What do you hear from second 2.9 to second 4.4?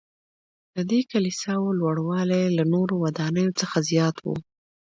ودانیو څخه زیات و.